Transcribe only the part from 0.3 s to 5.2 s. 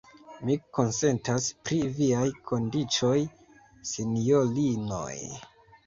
Mi konsentas pri viaj kondiĉoj, sinjorinoj.